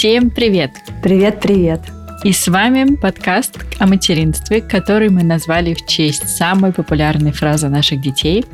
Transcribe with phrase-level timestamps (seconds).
[0.00, 0.70] Всем привет!
[1.02, 1.82] Привет-привет!
[2.24, 8.00] И с вами подкаст о материнстве, который мы назвали в честь самой популярной фразы наших
[8.00, 8.46] детей.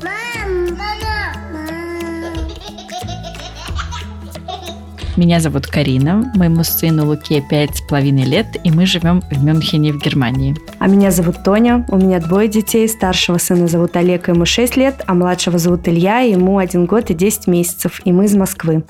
[5.15, 9.93] Меня зовут Карина, моему сыну Луке пять с половиной лет, и мы живем в Мюнхене
[9.93, 10.53] в Германии.
[10.79, 15.01] А меня зовут Тоня, у меня двое детей, старшего сына зовут Олег, ему 6 лет,
[15.07, 18.83] а младшего зовут Илья, ему 1 год и 10 месяцев, и мы из Москвы.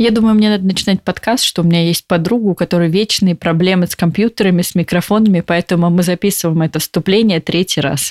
[0.00, 3.86] Я думаю, мне надо начинать подкаст, что у меня есть подруга, у которой вечные проблемы
[3.86, 8.10] с компьютерами, с микрофонами, поэтому мы записываем это вступление третий раз.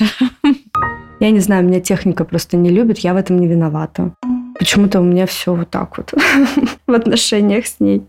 [1.19, 4.13] Я не знаю, меня техника просто не любит, я в этом не виновата.
[4.59, 6.13] Почему-то у меня все вот так вот
[6.87, 8.03] в отношениях с ней.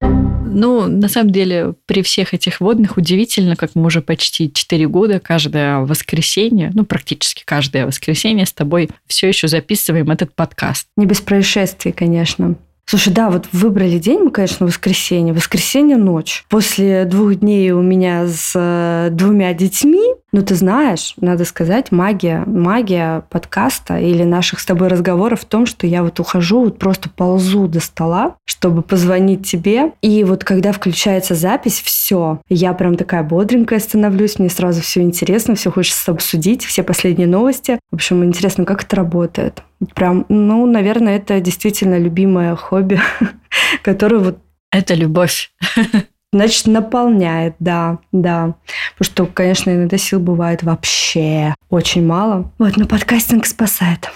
[0.00, 5.18] Ну, на самом деле, при всех этих водных удивительно, как мы уже почти 4 года
[5.18, 10.86] каждое воскресенье, ну, практически каждое воскресенье с тобой все еще записываем этот подкаст.
[10.96, 12.54] Не без происшествий, конечно.
[12.86, 15.32] Слушай, да, вот выбрали день мы, конечно, воскресенье.
[15.32, 16.44] Воскресенье ночь.
[16.48, 22.42] После двух дней у меня с э, двумя детьми, ну, ты знаешь, надо сказать, магия,
[22.44, 27.08] магия подкаста или наших с тобой разговоров в том, что я вот ухожу, вот просто
[27.08, 29.92] ползу до стола, чтобы позвонить тебе.
[30.02, 35.54] И вот когда включается запись, все, я прям такая бодренькая становлюсь, мне сразу все интересно,
[35.54, 37.78] все хочется обсудить, все последние новости.
[37.92, 39.62] В общем, интересно, как это работает.
[39.94, 43.00] Прям, ну, наверное, это действительно любимое хобби,
[43.82, 44.38] которое вот...
[44.72, 45.52] Это любовь.
[46.34, 48.56] Значит, наполняет, да, да.
[48.98, 52.52] Потому что, конечно, иногда сил бывает вообще очень мало.
[52.58, 54.10] Вот, но подкастинг спасает.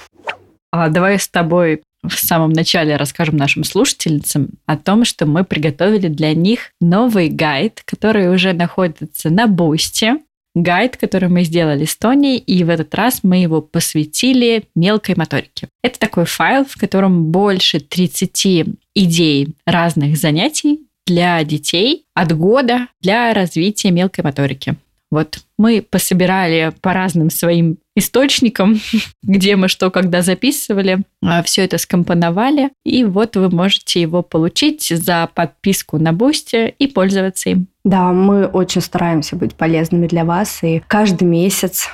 [0.72, 6.08] А давай с тобой в самом начале расскажем нашим слушательницам о том, что мы приготовили
[6.08, 10.16] для них новый гайд, который уже находится на Бусте.
[10.56, 15.68] Гайд, который мы сделали с Тони, и в этот раз мы его посвятили мелкой моторике.
[15.84, 23.32] Это такой файл, в котором больше 30 идей разных занятий для детей от года для
[23.32, 24.76] развития мелкой моторики.
[25.10, 28.78] Вот мы пособирали по разным своим источникам,
[29.22, 34.86] где мы что когда записывали, а, все это скомпоновали, и вот вы можете его получить
[34.88, 37.68] за подписку на Бусте и пользоваться им.
[37.84, 41.90] Да, мы очень стараемся быть полезными для вас, и каждый месяц,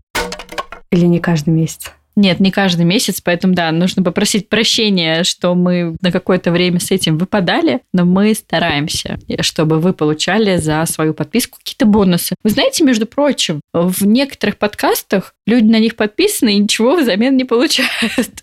[0.91, 5.97] или не каждый месяц, нет, не каждый месяц, поэтому да, нужно попросить прощения, что мы
[6.01, 11.59] на какое-то время с этим выпадали, но мы стараемся, чтобы вы получали за свою подписку
[11.59, 12.35] какие-то бонусы.
[12.45, 17.45] Вы знаете, между прочим, в некоторых подкастах люди на них подписаны и ничего взамен не
[17.45, 17.91] получают.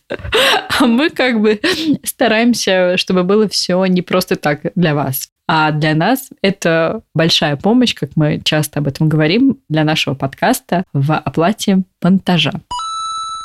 [0.80, 1.60] А мы как бы
[2.04, 5.30] стараемся, чтобы было все не просто так для вас.
[5.48, 10.84] А для нас это большая помощь, как мы часто об этом говорим, для нашего подкаста
[10.94, 12.54] в оплате монтажа.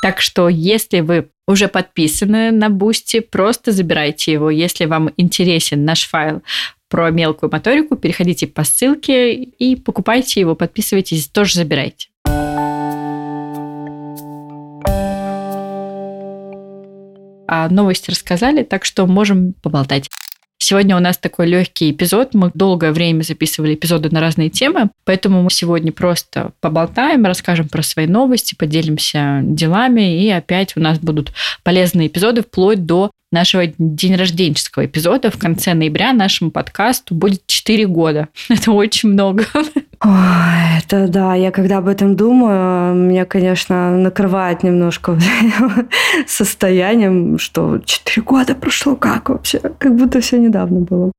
[0.01, 4.49] Так что, если вы уже подписаны на Boosty, просто забирайте его.
[4.49, 6.41] Если вам интересен наш файл
[6.89, 12.09] про мелкую моторику, переходите по ссылке и покупайте его, подписывайтесь, тоже забирайте.
[17.49, 20.09] А новости рассказали, так что можем поболтать.
[20.59, 22.33] Сегодня у нас такой легкий эпизод.
[22.33, 27.83] Мы долгое время записывали эпизоды на разные темы, поэтому мы сегодня просто поболтаем, расскажем про
[27.83, 31.31] свои новости, поделимся делами, и опять у нас будут
[31.63, 37.85] полезные эпизоды вплоть до нашего день рожденческого эпизода в конце ноября нашему подкасту будет 4
[37.87, 38.29] года.
[38.49, 39.45] Это очень много.
[39.99, 45.17] Ой, это да, я когда об этом думаю, меня, конечно, накрывает немножко
[46.27, 49.59] состоянием, что 4 года прошло, как вообще?
[49.59, 51.11] Как будто все недавно было.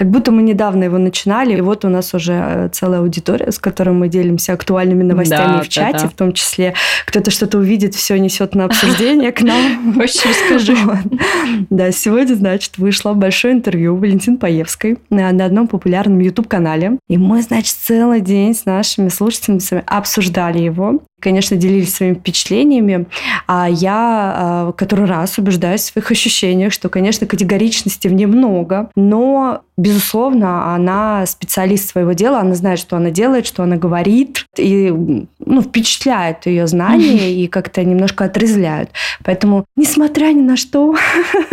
[0.00, 3.58] Как будто мы недавно его начинали, и вот у нас уже э, целая аудитория, с
[3.58, 6.08] которой мы делимся актуальными новостями да, в чате, да, да.
[6.08, 6.72] в том числе
[7.04, 9.98] кто-то что-то увидит, все несет на обсуждение к нам.
[10.00, 10.74] Очень расскажи.
[11.68, 16.96] Да, сегодня, значит, вышло большое интервью Валентин Паевской на одном популярном YouTube-канале.
[17.10, 23.06] И мы, значит, целый день с нашими слушательницами обсуждали его конечно, делились своими впечатлениями,
[23.46, 28.90] а я э, который раз убеждаюсь в своих ощущениях, что, конечно, категоричности в ней много,
[28.96, 34.92] но, безусловно, она специалист своего дела, она знает, что она делает, что она говорит, и
[35.38, 38.90] ну, впечатляет ее знания и как-то немножко отрезляют.
[39.24, 40.96] Поэтому, несмотря ни на что,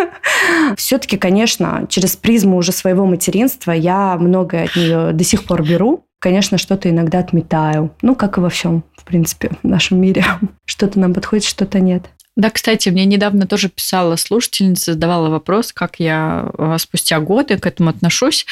[0.78, 6.04] все-таки, конечно, через призму уже своего материнства я многое от нее до сих пор беру.
[6.19, 7.94] Конечно, что-то иногда отметаю.
[8.02, 10.25] Ну, как и во всем, в принципе, в нашем мире.
[10.66, 12.10] Что-то нам подходит, что-то нет.
[12.38, 17.66] Да, кстати, мне недавно тоже писала слушательница, задавала вопрос, как я а, спустя годы к
[17.66, 18.45] этому отношусь,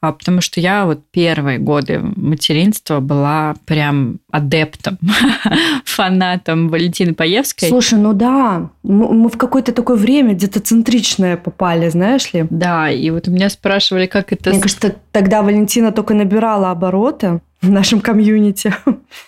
[0.00, 4.96] а, потому что я вот первые годы материнства была прям адептом,
[5.84, 7.68] фанатом Валентины Паевской.
[7.68, 12.46] Слушай, ну да, мы в какое-то такое время где-то центричное попали, знаешь ли?
[12.48, 14.50] Да, и вот у меня спрашивали, как это...
[14.50, 18.74] Мне кажется, тогда Валентина только набирала обороты, в нашем комьюнити.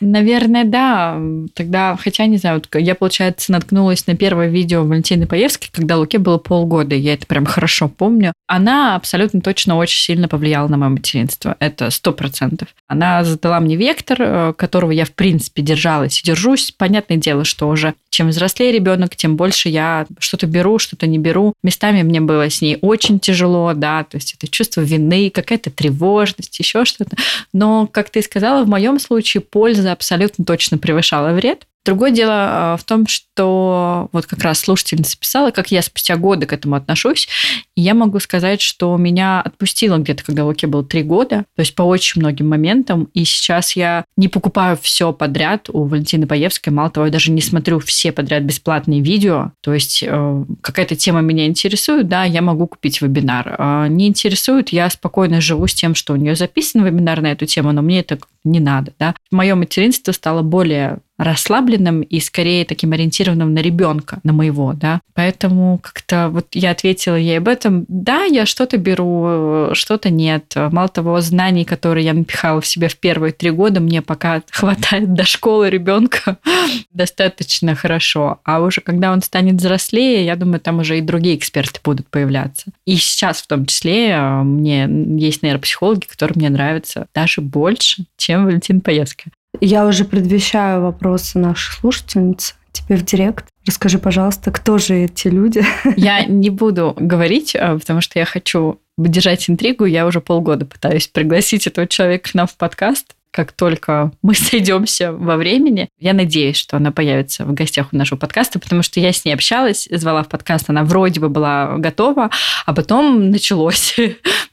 [0.00, 1.20] Наверное, да.
[1.54, 6.18] Тогда, хотя не знаю, вот я, получается, наткнулась на первое видео Валентины Паевской, когда Луке
[6.18, 8.32] было полгода, я это прям хорошо помню.
[8.46, 11.56] Она абсолютно точно очень сильно повлияла на мое материнство.
[11.60, 12.68] Это сто процентов.
[12.88, 16.72] Она задала мне вектор, э, которого я, в принципе, держалась и держусь.
[16.72, 21.54] Понятное дело, что уже чем взрослее ребенок, тем больше я что-то беру, что-то не беру.
[21.62, 26.58] Местами мне было с ней очень тяжело, да, то есть это чувство вины, какая-то тревожность,
[26.58, 27.16] еще что-то.
[27.52, 31.66] Но, как ты сказала, в моем случае польза абсолютно точно превышала вред.
[31.84, 36.46] Другое дело а, в том, что вот как раз слушательница писала, как я спустя годы
[36.46, 37.28] к этому отношусь.
[37.76, 41.74] И я могу сказать, что меня отпустило где-то, когда Луке было три года, то есть
[41.74, 43.10] по очень многим моментам.
[43.12, 46.72] И сейчас я не покупаю все подряд у Валентины Паевской.
[46.72, 49.52] Мало того, я даже не смотрю все подряд бесплатные видео.
[49.60, 53.56] То есть э, какая-то тема меня интересует, да, я могу купить вебинар.
[53.58, 57.44] А не интересует, я спокойно живу с тем, что у нее записан вебинар на эту
[57.44, 59.14] тему, но мне это не надо, да.
[59.30, 65.00] Мое материнство стало более расслабленным и скорее таким ориентированным на ребенка, на моего, да.
[65.14, 67.84] Поэтому как-то вот я ответила ей об этом.
[67.88, 70.54] Да, я что-то беру, что-то нет.
[70.56, 75.14] Мало того, знаний, которые я напихала в себя в первые три года, мне пока хватает
[75.14, 76.38] до школы ребенка
[76.90, 78.40] достаточно хорошо.
[78.44, 82.66] А уже когда он станет взрослее, я думаю, там уже и другие эксперты будут появляться.
[82.86, 84.88] И сейчас в том числе э, мне
[85.18, 89.30] есть нейропсихологи, которые мне нравятся даже больше, чем Валентин Поездка.
[89.60, 93.46] Я уже предвещаю вопросы наших слушательниц тебе в директ.
[93.66, 95.64] Расскажи, пожалуйста, кто же эти люди?
[95.96, 99.84] Я не буду говорить, э, потому что я хочу держать интригу.
[99.84, 105.12] Я уже полгода пытаюсь пригласить этого человека к нам в подкаст как только мы сойдемся
[105.12, 105.88] во времени.
[105.98, 109.32] Я надеюсь, что она появится в гостях у нашего подкаста, потому что я с ней
[109.32, 112.30] общалась, звала в подкаст, она вроде бы была готова,
[112.64, 113.96] а потом началось.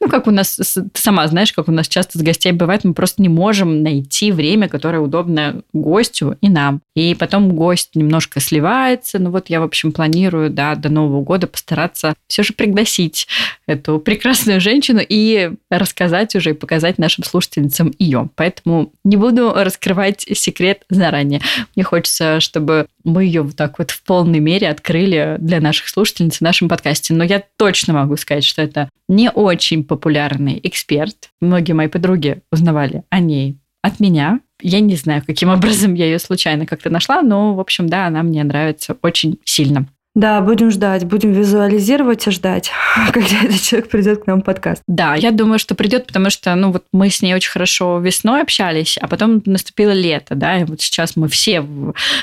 [0.03, 2.95] Ну, как у нас, ты сама знаешь, как у нас часто с гостями бывает, мы
[2.95, 6.81] просто не можем найти время, которое удобно гостю и нам.
[6.95, 9.19] И потом гость немножко сливается.
[9.19, 13.27] Ну вот я, в общем, планирую, да, до Нового года постараться все же пригласить
[13.67, 18.27] эту прекрасную женщину и рассказать уже и показать нашим слушательницам ее.
[18.35, 21.41] Поэтому поэтому не буду раскрывать секрет заранее.
[21.75, 26.37] Мне хочется, чтобы мы ее вот так вот в полной мере открыли для наших слушательниц
[26.37, 27.13] в нашем подкасте.
[27.13, 31.29] Но я точно могу сказать, что это не очень популярный эксперт.
[31.41, 34.39] Многие мои подруги узнавали о ней от меня.
[34.61, 38.23] Я не знаю, каким образом я ее случайно как-то нашла, но, в общем, да, она
[38.23, 39.87] мне нравится очень сильно.
[40.13, 42.69] Да, будем ждать, будем визуализировать и ждать,
[43.13, 44.83] когда этот человек придет к нам в подкаст.
[44.85, 48.41] Да, я думаю, что придет, потому что, ну, вот мы с ней очень хорошо весной
[48.41, 51.65] общались, а потом наступило лето, да, и вот сейчас мы все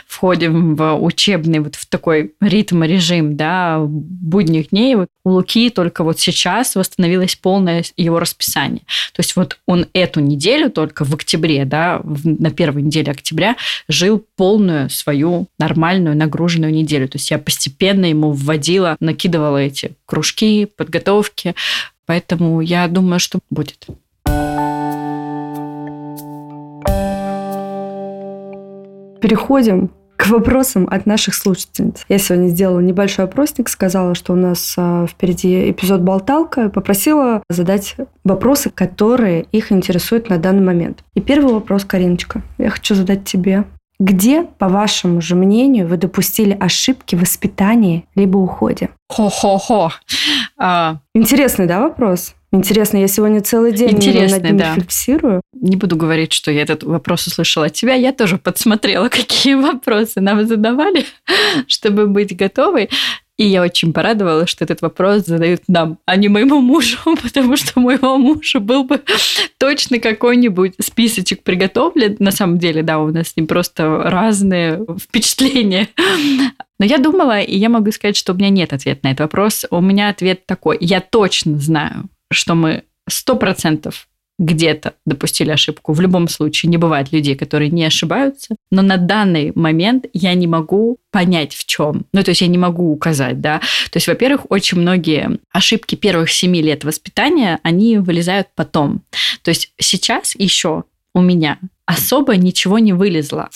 [0.06, 4.94] входим в учебный вот в такой ритм режим, да, будних дней.
[4.94, 8.82] Вот у Луки только вот сейчас восстановилось полное его расписание.
[9.14, 13.56] То есть вот он эту неделю только в октябре, да, на первой неделе октября
[13.88, 17.08] жил полную свою нормальную нагруженную неделю.
[17.08, 21.55] То есть я постепенно постепенно ему вводила, накидывала эти кружки, подготовки.
[22.07, 23.87] Поэтому я думаю, что будет.
[29.21, 32.05] Переходим к вопросам от наших слушательниц.
[32.08, 37.43] Я сегодня сделала небольшой опросник, сказала, что у нас а, впереди эпизод «Болталка», и попросила
[37.49, 37.94] задать
[38.25, 41.05] вопросы, которые их интересуют на данный момент.
[41.15, 43.65] И первый вопрос, Кариночка, я хочу задать тебе.
[44.00, 48.90] Где, по вашему же мнению, вы допустили ошибки в воспитании либо уходе?
[49.08, 49.93] Хо-хо-хо.
[50.56, 50.98] А...
[51.14, 52.34] Интересный, да, вопрос?
[52.50, 54.74] Интересно, я сегодня целый день Интересный, над ним да.
[54.74, 55.43] рефлексирую.
[55.52, 57.94] Не буду говорить, что я этот вопрос услышала от тебя.
[57.94, 61.05] Я тоже подсмотрела, какие вопросы нам задавали,
[61.67, 62.88] чтобы быть готовой.
[63.39, 67.73] И я очень порадовалась, что этот вопрос задают нам, а не моему мужу, потому что
[67.77, 69.01] у моего мужа был бы
[69.59, 72.17] точно какой-нибудь списочек приготовлен.
[72.19, 75.89] На самом деле, да, у нас с ним просто разные впечатления.
[76.81, 79.65] Но я думала, и я могу сказать, что у меня нет ответа на этот вопрос.
[79.71, 80.77] У меня ответ такой.
[80.81, 84.07] Я точно знаю, что мы сто процентов
[84.39, 85.93] где-то допустили ошибку.
[85.93, 88.55] В любом случае, не бывает людей, которые не ошибаются.
[88.71, 92.07] Но на данный момент я не могу понять, в чем.
[92.13, 93.59] Ну, то есть я не могу указать, да.
[93.91, 99.03] То есть, во-первых, очень многие ошибки первых семи лет воспитания, они вылезают потом.
[99.43, 103.49] То есть сейчас еще у меня особо ничего не вылезло.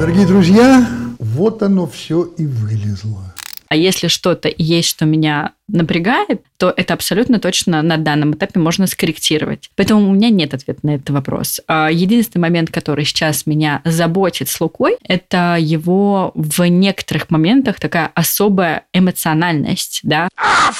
[0.00, 0.88] Дорогие друзья,
[1.18, 3.31] Вот оно все и вылезло.
[3.72, 8.86] А если что-то есть, что меня напрягает, то это абсолютно точно на данном этапе можно
[8.86, 9.70] скорректировать.
[9.76, 11.58] Поэтому у меня нет ответа на этот вопрос.
[11.68, 18.10] А единственный момент, который сейчас меня заботит с Лукой, это его в некоторых моментах такая
[18.14, 20.28] особая эмоциональность, да.
[20.36, 20.72] А,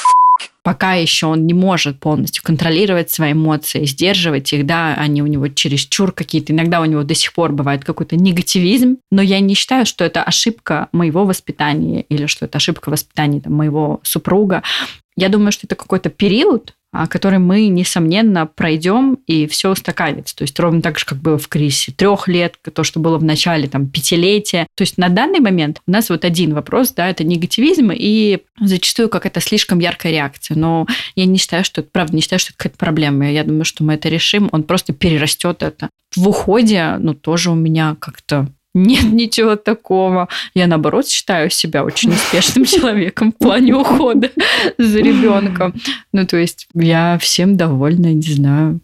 [0.63, 5.49] пока еще он не может полностью контролировать свои эмоции, сдерживать их, да, они у него
[5.49, 9.87] чересчур какие-то, иногда у него до сих пор бывает какой-то негативизм, но я не считаю,
[9.87, 14.63] что это ошибка моего воспитания или что это ошибка воспитания там, моего супруга.
[15.17, 20.37] Я думаю, что это какой-то период, который мы, несомненно, пройдем, и все устаканится.
[20.37, 23.25] То есть ровно так же, как было в кризисе трех лет, то, что было в
[23.25, 24.67] начале там, пятилетия.
[24.75, 29.09] То есть на данный момент у нас вот один вопрос, да, это негативизм и зачастую
[29.09, 30.57] какая-то слишком яркая реакция.
[30.57, 33.31] Но я не считаю, что это, правда, не считаю, что это какая-то проблема.
[33.31, 35.89] Я думаю, что мы это решим, он просто перерастет это.
[36.15, 40.29] В уходе, ну, тоже у меня как-то нет ничего такого.
[40.55, 44.31] Я, наоборот, считаю себя очень успешным человеком в плане ухода
[44.79, 45.75] за ребенком.
[46.13, 48.81] Ну, то есть я всем довольна, не знаю.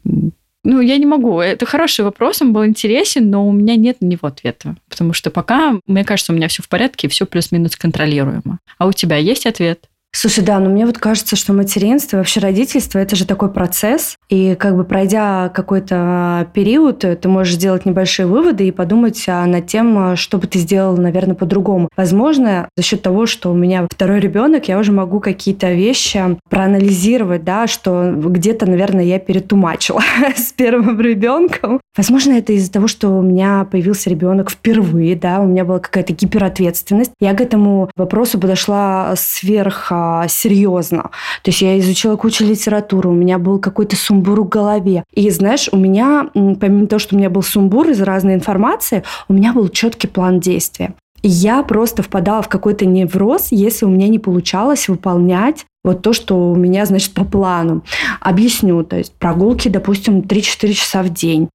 [0.64, 1.40] Ну, я не могу.
[1.40, 4.76] Это хороший вопрос, он был интересен, но у меня нет на него ответа.
[4.88, 8.58] Потому что пока, мне кажется, у меня все в порядке, все плюс-минус контролируемо.
[8.76, 9.88] А у тебя есть ответ?
[10.20, 14.16] Слушай, да, но мне вот кажется, что материнство, вообще родительство, это же такой процесс.
[14.28, 19.68] И как бы пройдя какой-то период, ты можешь сделать небольшие выводы и подумать а, над
[19.68, 21.88] тем, что бы ты сделал, наверное, по-другому.
[21.96, 27.44] Возможно, за счет того, что у меня второй ребенок, я уже могу какие-то вещи проанализировать,
[27.44, 30.02] да, что где-то, наверное, я перетумачила
[30.36, 31.80] с первым ребенком.
[31.96, 36.12] Возможно, это из-за того, что у меня появился ребенок впервые, да, у меня была какая-то
[36.12, 37.12] гиперответственность.
[37.20, 41.10] Я к этому вопросу подошла сверх а, серьезно.
[41.42, 45.04] То есть я изучила кучу литературы, у меня был какой-то сумбур в голове.
[45.14, 49.32] И знаешь, у меня, помимо того, что у меня был сумбур из разной информации, у
[49.32, 50.94] меня был четкий план действия.
[51.22, 56.12] И я просто впадала в какой-то невроз, если у меня не получалось выполнять вот то,
[56.12, 57.82] что у меня, значит, по плану.
[58.20, 61.48] Объясню, то есть прогулки, допустим, 3-4 часа в день,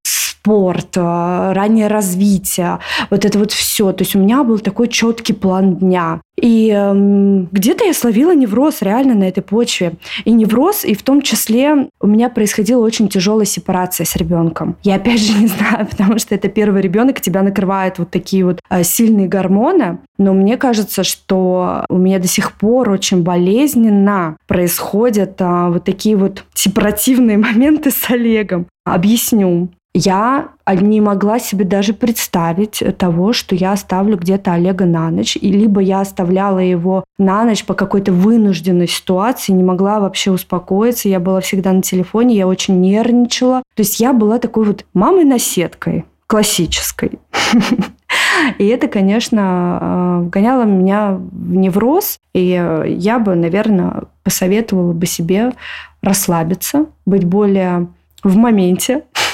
[0.44, 3.94] спорт, э, раннее развитие, вот это вот все.
[3.94, 6.20] То есть у меня был такой четкий план дня.
[6.42, 9.94] И эм, где-то я словила невроз реально на этой почве.
[10.26, 14.76] И невроз, и в том числе у меня происходила очень тяжелая сепарация с ребенком.
[14.84, 18.60] Я опять же не знаю, потому что это первый ребенок, тебя накрывают вот такие вот
[18.70, 20.00] э, сильные гормоны.
[20.18, 26.18] Но мне кажется, что у меня до сих пор очень болезненно происходят а, вот такие
[26.18, 28.68] вот сепаративные моменты с Олегом.
[28.86, 29.70] Объясню.
[29.96, 35.52] Я не могла себе даже представить того, что я оставлю где-то Олега на ночь, и
[35.52, 41.20] либо я оставляла его на ночь по какой-то вынужденной ситуации, не могла вообще успокоиться, я
[41.20, 43.62] была всегда на телефоне, я очень нервничала.
[43.76, 47.20] То есть я была такой вот мамой-наседкой, классической.
[48.58, 52.18] И это, конечно, вгоняло меня в невроз.
[52.34, 52.48] И
[52.88, 55.54] я бы, наверное, посоветовала бы себе
[56.02, 57.88] расслабиться, быть более
[58.24, 59.04] в моменте,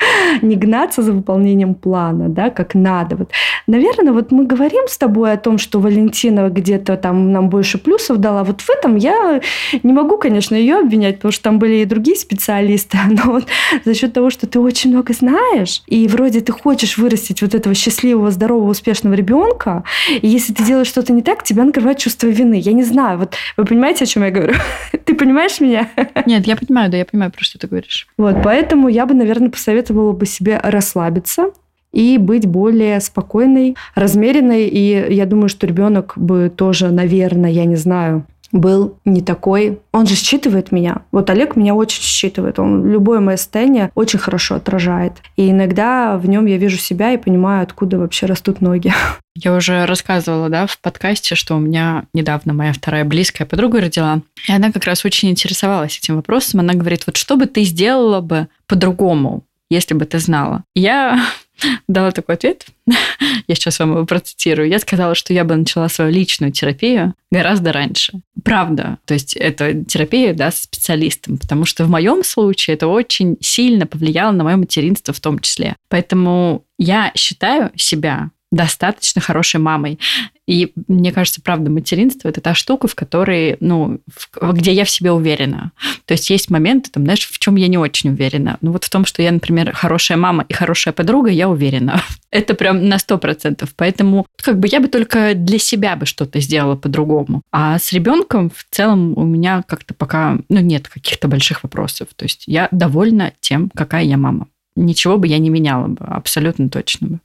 [0.42, 3.16] не гнаться за выполнением плана, да, как надо.
[3.16, 3.30] Вот,
[3.66, 8.18] наверное, вот мы говорим с тобой о том, что Валентина где-то там нам больше плюсов
[8.18, 8.44] дала.
[8.44, 9.40] Вот в этом я
[9.82, 13.46] не могу, конечно, ее обвинять, потому что там были и другие специалисты, но вот
[13.84, 17.74] за счет того, что ты очень много знаешь, и вроде ты хочешь вырастить вот этого
[17.74, 19.84] счастливого, здорового, успешного ребенка,
[20.20, 22.58] и если ты делаешь что-то не так, тебя накрывает чувство вины.
[22.60, 24.54] Я не знаю, вот вы понимаете, о чем я говорю?
[25.04, 25.88] Ты понимаешь меня?
[26.26, 28.06] Нет, я понимаю, да, я понимаю, про что ты говоришь.
[28.16, 29.50] Вот, поэтому я бы, наверное,
[29.90, 31.50] посоветовала бы себе расслабиться
[31.92, 34.68] и быть более спокойной, размеренной.
[34.68, 39.78] И я думаю, что ребенок бы тоже, наверное, я не знаю, был не такой.
[39.92, 41.02] Он же считывает меня.
[41.12, 42.58] Вот Олег меня очень считывает.
[42.58, 45.12] Он любое мое состояние очень хорошо отражает.
[45.36, 48.92] И иногда в нем я вижу себя и понимаю, откуда вообще растут ноги.
[49.36, 54.20] Я уже рассказывала, да, в подкасте, что у меня недавно моя вторая близкая подруга родила.
[54.48, 56.60] И она как раз очень интересовалась этим вопросом.
[56.60, 59.44] Она говорит, вот что бы ты сделала бы по-другому?
[59.70, 60.64] Если бы ты знала.
[60.74, 61.24] Я
[61.88, 62.66] дала такой ответ.
[62.86, 64.68] я сейчас вам его процитирую.
[64.68, 68.20] Я сказала, что я бы начала свою личную терапию гораздо раньше.
[68.44, 68.98] Правда.
[69.04, 73.86] То есть это терапия да, с специалистом, потому что в моем случае это очень сильно
[73.86, 75.76] повлияло на мое материнство в том числе.
[75.88, 79.98] Поэтому я считаю себя достаточно хорошей мамой.
[80.46, 84.90] И мне кажется, правда, материнство это та штука, в которой, ну, в, где я в
[84.90, 85.70] себе уверена.
[86.06, 88.58] То есть есть моменты, там, знаешь, в чем я не очень уверена.
[88.60, 92.02] Ну вот в том, что я, например, хорошая мама и хорошая подруга, я уверена.
[92.32, 93.72] Это прям на сто процентов.
[93.76, 97.42] Поэтому как бы я бы только для себя бы что-то сделала по-другому.
[97.52, 102.08] А с ребенком в целом у меня как-то пока, ну, нет каких-то больших вопросов.
[102.16, 104.48] То есть я довольна тем, какая я мама.
[104.74, 107.20] Ничего бы я не меняла бы, абсолютно точно бы.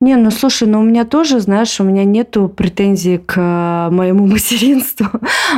[0.00, 4.26] Не, ну слушай, ну у меня тоже, знаешь, у меня нету претензий к э, моему
[4.28, 5.08] материнству.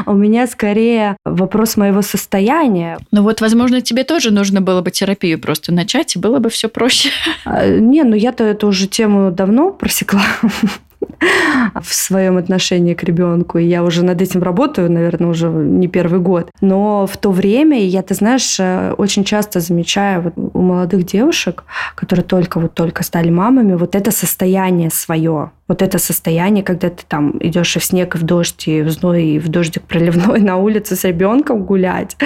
[0.06, 2.98] у меня скорее вопрос моего состояния.
[3.12, 6.68] Ну вот, возможно, тебе тоже нужно было бы терапию просто начать, и было бы все
[6.68, 7.10] проще.
[7.44, 10.22] А, не, ну я-то эту уже тему давно просекла.
[11.80, 13.58] в своем отношении к ребенку.
[13.58, 16.50] И я уже над этим работаю, наверное, уже не первый год.
[16.60, 21.64] Но в то время, я, ты знаешь, э, очень часто замечаю вот у молодых девушек,
[21.94, 27.02] которые только вот только стали мамами, вот это состояние свое, вот это состояние, когда ты
[27.06, 30.40] там идешь и в снег, и в дождь, и в зной, и в дождик проливной
[30.40, 32.16] на улице с ребенком гулять,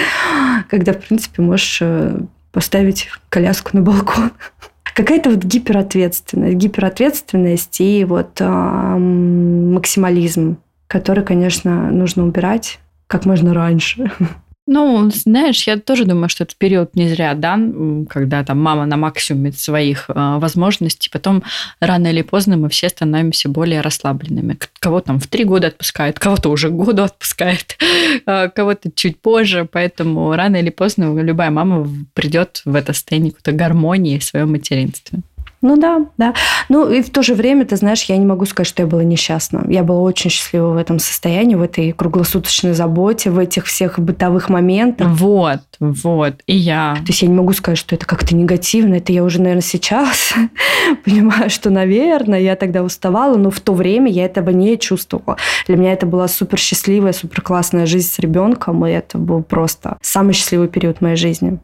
[0.69, 2.19] когда, в принципе, можешь э,
[2.51, 4.31] поставить коляску на балкон
[4.95, 14.09] какая-то вот гиперответственность, гиперответственность и вот э, максимализм, который, конечно, нужно убирать как можно раньше.
[14.67, 18.97] Ну, знаешь, я тоже думаю, что этот период не зря дан, когда там мама на
[18.97, 21.43] максимуме своих э, возможностей, потом
[21.79, 24.57] рано или поздно мы все становимся более расслабленными.
[24.79, 27.77] Кого там в три года отпускают, кого-то уже году отпускает,
[28.25, 33.51] э, кого-то чуть позже, поэтому рано или поздно любая мама придет в это состояние какой-то
[33.51, 35.19] гармонии в своем материнстве.
[35.65, 36.35] Ну да, да.
[36.69, 39.03] Ну и в то же время, ты знаешь, я не могу сказать, что я была
[39.03, 39.65] несчастна.
[39.67, 44.49] Я была очень счастлива в этом состоянии, в этой круглосуточной заботе, в этих всех бытовых
[44.49, 45.07] моментах.
[45.09, 46.35] Вот, вот.
[46.45, 46.93] И я.
[46.97, 48.93] То есть я не могу сказать, что это как-то негативно.
[48.93, 50.35] Это я уже, наверное, сейчас
[51.03, 55.37] понимаю, что, наверное, я тогда уставала, но в то время я этого не чувствовала.
[55.65, 59.97] Для меня это была супер счастливая, супер классная жизнь с ребенком, и это был просто
[60.03, 61.57] самый счастливый период моей жизни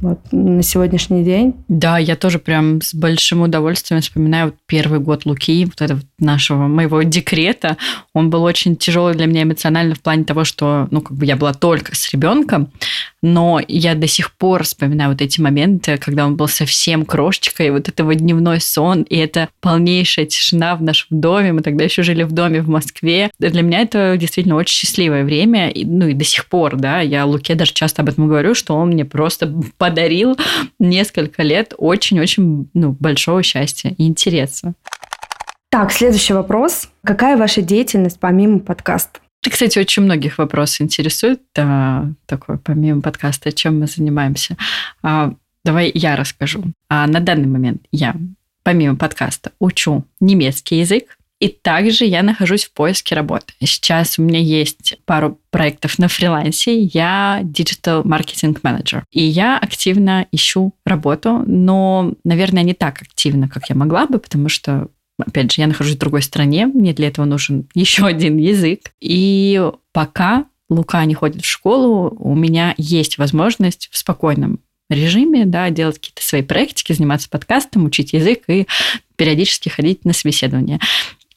[0.00, 1.54] вот, на сегодняшний день.
[1.68, 6.68] Да, я тоже прям с большим удовольствием вспоминаю вот первый год Луки, вот этого нашего
[6.68, 7.76] моего декрета.
[8.14, 11.36] Он был очень тяжелый для меня эмоционально в плане того, что, ну, как бы я
[11.36, 12.70] была только с ребенком,
[13.22, 17.70] но я до сих пор вспоминаю вот эти моменты, когда он был совсем крошечкой, и
[17.70, 21.52] вот этого дневной сон, и это полнейшая тишина в нашем доме.
[21.52, 23.30] Мы тогда еще жили в доме в Москве.
[23.38, 27.54] Для меня это действительно очень счастливое время, ну и до сих пор, да, я Луке
[27.54, 30.36] даже часто об этом говорю, что он мне просто подарил
[30.78, 34.74] несколько лет очень-очень ну, большого счастья и интереса.
[35.70, 36.88] Так, следующий вопрос.
[37.04, 39.20] Какая ваша деятельность помимо подкаста?
[39.48, 44.58] Это, кстати, очень многих вопрос интересует, да, такой, помимо подкаста, чем мы занимаемся.
[45.02, 45.32] А,
[45.64, 46.64] давай я расскажу.
[46.90, 48.14] А на данный момент я,
[48.62, 53.54] помимо подкаста, учу немецкий язык, и также я нахожусь в поиске работы.
[53.60, 56.82] Сейчас у меня есть пару проектов на фрилансе.
[56.82, 59.04] Я digital marketing manager.
[59.12, 64.50] И я активно ищу работу, но, наверное, не так активно, как я могла бы, потому
[64.50, 68.92] что опять же, я нахожусь в другой стране, мне для этого нужен еще один язык.
[69.00, 75.70] И пока Лука не ходит в школу, у меня есть возможность в спокойном режиме, да,
[75.70, 78.66] делать какие-то свои практики, заниматься подкастом, учить язык и
[79.16, 80.80] периодически ходить на собеседование.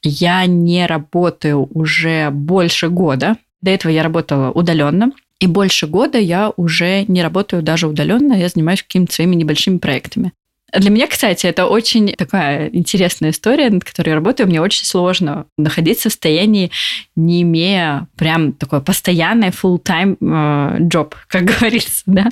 [0.04, 3.38] Я не работаю уже больше года.
[3.62, 5.12] До этого я работала удаленно.
[5.40, 10.34] И больше года я уже не работаю даже удаленно, я занимаюсь какими-то своими небольшими проектами.
[10.74, 14.48] Для меня, кстати, это очень такая интересная история, над которой я работаю.
[14.48, 16.72] Мне очень сложно находиться в состоянии,
[17.16, 22.28] не имея прям такой постоянный full-time э, job, как говорится, да.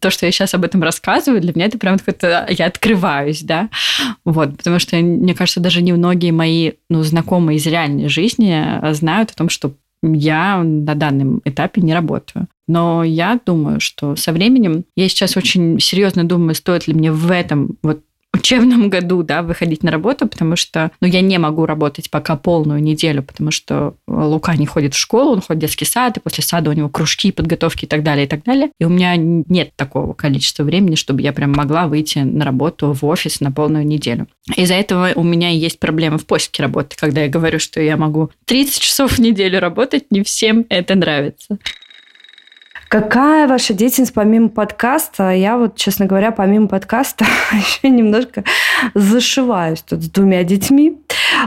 [0.00, 2.46] То, что я сейчас об этом рассказываю, для меня это прям какое-то...
[2.50, 3.68] Я открываюсь, да.
[4.24, 9.30] Вот, потому что, мне кажется, даже не многие мои ну, знакомые из реальной жизни знают
[9.30, 12.48] о том, что я на данном этапе не работаю.
[12.68, 17.30] Но я думаю, что со временем, я сейчас очень серьезно думаю, стоит ли мне в
[17.30, 18.02] этом вот
[18.42, 22.82] учебном году, да, выходить на работу, потому что, ну, я не могу работать пока полную
[22.82, 26.44] неделю, потому что Лука не ходит в школу, он ходит в детский сад, и после
[26.44, 28.70] сада у него кружки, подготовки и так далее, и так далее.
[28.78, 33.04] И у меня нет такого количества времени, чтобы я прям могла выйти на работу в
[33.04, 34.26] офис на полную неделю.
[34.56, 38.30] Из-за этого у меня есть проблемы в поиске работы, когда я говорю, что я могу
[38.46, 41.58] 30 часов в неделю работать, не всем это нравится.
[42.92, 45.30] Какая ваша деятельность помимо подкаста?
[45.30, 48.44] Я вот, честно говоря, помимо подкаста еще немножко
[48.92, 50.98] зашиваюсь тут с двумя детьми.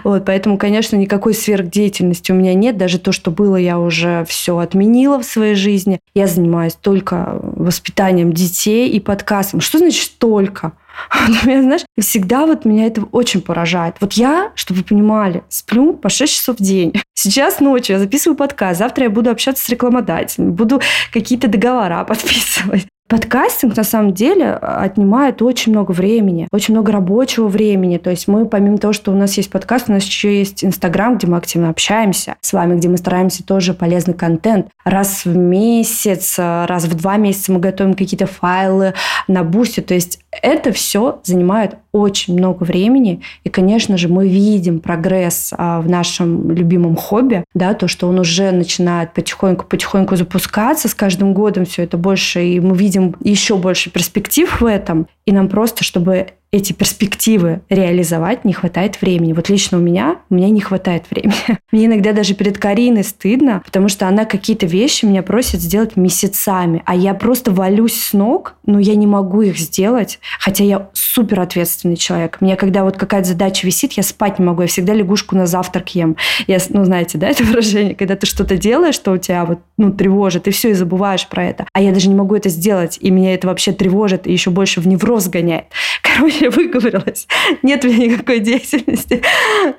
[0.04, 2.78] Вот, поэтому, конечно, никакой сверхдеятельности у меня нет.
[2.78, 6.00] Даже то, что было, я уже все отменила в своей жизни.
[6.16, 9.62] Я занимаюсь только воспитанием детей и подкастом.
[9.62, 10.72] Что значит только?
[11.46, 13.96] меня, знаешь, всегда вот меня это очень поражает.
[14.00, 16.94] Вот я, чтобы вы понимали, сплю по 6 часов в день.
[17.14, 20.82] Сейчас ночью я записываю подкаст, завтра я буду общаться с рекламодателем, буду
[21.12, 22.88] какие-то договора подписывать.
[23.08, 28.00] Подкастинг на самом деле отнимает очень много времени, очень много рабочего времени.
[28.00, 31.16] То есть мы, помимо того, что у нас есть подкаст, у нас еще есть Инстаграм,
[31.16, 34.70] где мы активно общаемся с вами, где мы стараемся тоже полезный контент.
[34.84, 38.96] Раз в месяц, раз в два месяца мы готовим какие-то файлы
[39.28, 39.84] на бусте.
[39.84, 43.22] То есть это все занимает очень много времени.
[43.44, 48.20] И, конечно же, мы видим прогресс а, в нашем любимом хобби, да, то, что он
[48.20, 50.90] уже начинает потихоньку-потихоньку запускаться.
[50.90, 55.08] С каждым годом все это больше, и мы видим еще больше перспектив в этом.
[55.26, 59.34] И нам просто, чтобы эти перспективы реализовать, не хватает времени.
[59.34, 61.36] Вот лично у меня, у меня не хватает времени.
[61.72, 66.82] Мне иногда даже перед Кариной стыдно, потому что она какие-то вещи меня просит сделать месяцами,
[66.86, 71.42] а я просто валюсь с ног, но я не могу их сделать, хотя я супер
[71.42, 72.38] ответственный человек.
[72.40, 75.94] Мне когда вот какая-то задача висит, я спать не могу, я всегда лягушку на завтрак
[75.96, 76.16] ем.
[76.48, 79.92] Я, ну, знаете, да, это выражение, когда ты что-то делаешь, что у тебя вот, ну,
[79.92, 81.66] тревожит, и все, и забываешь про это.
[81.74, 84.80] А я даже не могу это сделать, и меня это вообще тревожит, и еще больше
[84.80, 85.66] в невроз гоняет.
[86.02, 87.28] Короче, я выговорилась.
[87.64, 89.22] Нет у меня никакой деятельности,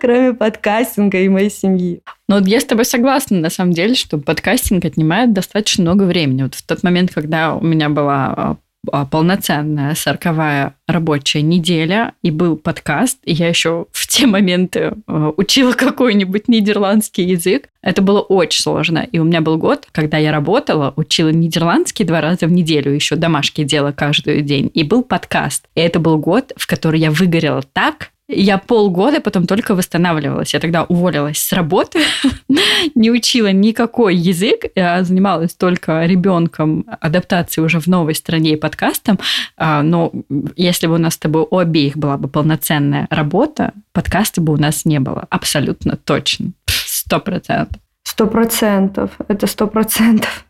[0.01, 2.03] кроме подкастинга и моей семьи.
[2.29, 6.43] Ну, вот я с тобой согласна, на самом деле, что подкастинг отнимает достаточно много времени.
[6.43, 8.57] Вот в тот момент, когда у меня была а,
[9.05, 15.73] полноценная сороковая рабочая неделя, и был подкаст, и я еще в те моменты а, учила
[15.73, 17.69] какой-нибудь нидерландский язык.
[17.83, 19.07] Это было очень сложно.
[19.11, 23.17] И у меня был год, когда я работала, учила нидерландский два раза в неделю, еще
[23.17, 25.67] домашки делала каждый день, и был подкаст.
[25.75, 30.53] И это был год, в который я выгорела так, я полгода потом только восстанавливалась.
[30.53, 32.01] Я тогда уволилась с работы,
[32.95, 39.19] не учила никакой язык, я занималась только ребенком адаптацией уже в новой стране и подкастом.
[39.57, 40.13] А, но
[40.57, 44.57] если бы у нас с тобой у обеих была бы полноценная работа, подкаста бы у
[44.57, 45.27] нас не было.
[45.31, 46.53] Абсолютно точно.
[46.67, 47.81] Сто процентов.
[48.03, 49.11] Сто процентов.
[49.29, 50.45] Это сто процентов.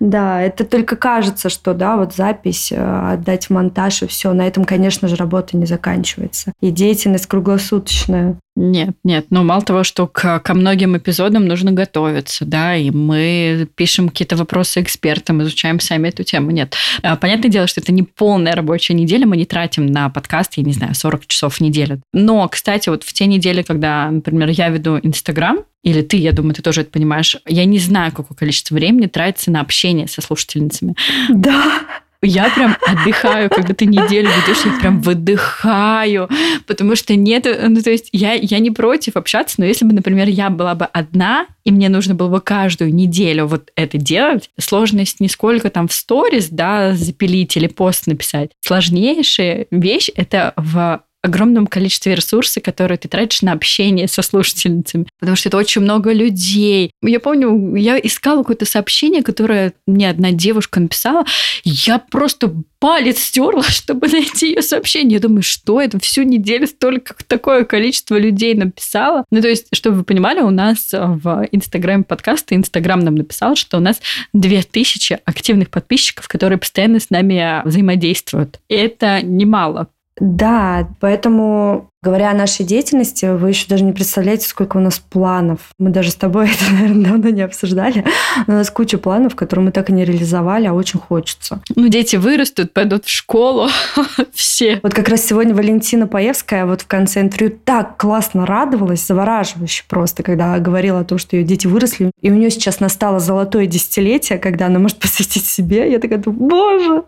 [0.00, 4.32] Да, это только кажется, что да, вот запись, э, отдать монтаж и все.
[4.32, 6.52] На этом, конечно же, работа не заканчивается.
[6.62, 8.36] И деятельность круглосуточная.
[8.56, 9.26] Нет, нет.
[9.30, 14.36] Ну, мало того, что к, ко многим эпизодам нужно готовиться, да, и мы пишем какие-то
[14.36, 16.50] вопросы экспертам, изучаем сами эту тему.
[16.50, 16.74] Нет.
[17.02, 20.64] А, понятное дело, что это не полная рабочая неделя, мы не тратим на подкаст, я
[20.64, 22.02] не знаю, 40 часов в неделю.
[22.12, 26.54] Но, кстати, вот в те недели, когда, например, я веду Инстаграм, или ты, я думаю,
[26.54, 30.94] ты тоже это понимаешь, я не знаю, какое количество времени тратится на общение со слушательницами.
[31.30, 31.80] Да.
[32.22, 36.28] Я прям отдыхаю, когда ты неделю ведешь, я прям выдыхаю,
[36.66, 40.28] потому что нет, ну то есть я, я не против общаться, но если бы, например,
[40.28, 45.20] я была бы одна, и мне нужно было бы каждую неделю вот это делать, сложность
[45.20, 48.50] не сколько там в сторис, да, запилить или пост написать.
[48.60, 55.36] Сложнейшая вещь– это в огромном количестве ресурсов, которые ты тратишь на общение со слушательницами, потому
[55.36, 56.92] что это очень много людей.
[57.02, 61.24] Я помню, я искала какое-то сообщение, которое мне одна девушка написала,
[61.64, 65.16] я просто палец стерла, чтобы найти ее сообщение.
[65.16, 69.24] Я думаю, что это всю неделю столько такое количество людей написало.
[69.30, 73.76] Ну, то есть, чтобы вы понимали, у нас в Инстаграме подкаста Инстаграм нам написал, что
[73.76, 74.00] у нас
[74.32, 78.58] 2000 активных подписчиков, которые постоянно с нами взаимодействуют.
[78.68, 79.88] И это немало.
[80.20, 85.58] Да, поэтому Говоря о нашей деятельности, вы еще даже не представляете, сколько у нас планов.
[85.78, 88.06] Мы даже с тобой это, наверное, давно не обсуждали.
[88.46, 91.60] У нас куча планов, которые мы так и не реализовали, а очень хочется.
[91.76, 93.68] Ну, дети вырастут, пойдут в школу,
[94.32, 94.80] все.
[94.82, 100.22] Вот как раз сегодня Валентина Паевская вот в конце интервью так классно радовалась, завораживающе просто,
[100.22, 104.38] когда говорила о том, что ее дети выросли, и у нее сейчас настало золотое десятилетие,
[104.38, 105.92] когда она может посвятить себе.
[105.92, 107.02] Я такая думаю, боже,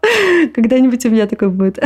[0.55, 1.79] когда-нибудь у меня такое будет.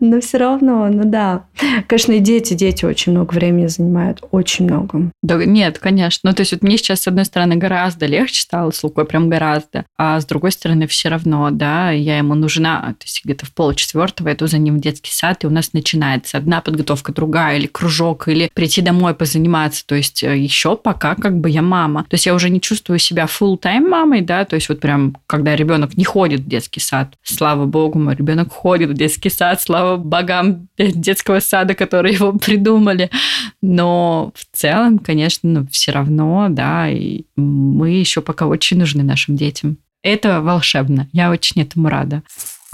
[0.00, 1.44] Но все равно, ну да.
[1.86, 5.10] Конечно, и дети, дети очень много времени занимают, очень много.
[5.22, 6.30] Да, нет, конечно.
[6.30, 9.28] Ну, то есть вот мне сейчас, с одной стороны, гораздо легче стало с Лукой, прям
[9.28, 9.84] гораздо.
[9.98, 12.94] А с другой стороны, все равно, да, я ему нужна.
[12.98, 16.38] То есть где-то в полчетвертого иду за ним в детский сад, и у нас начинается
[16.38, 19.86] одна подготовка, другая, или кружок, или прийти домой позаниматься.
[19.86, 22.04] То есть э, еще пока как бы я мама.
[22.08, 25.16] То есть я уже не чувствую себя full тайм мамой, да, то есть вот прям,
[25.26, 29.60] когда ребенок не ходит в детский сад, слава богу, мой ребенок ходит в детский сад,
[29.60, 33.10] слава богам детского сада, которые его придумали.
[33.62, 39.36] Но в целом, конечно, ну, все равно, да, и мы еще пока очень нужны нашим
[39.36, 39.78] детям.
[40.02, 41.08] Это волшебно.
[41.12, 42.22] Я очень этому рада.